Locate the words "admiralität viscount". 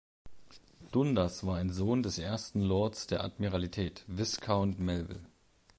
3.23-4.79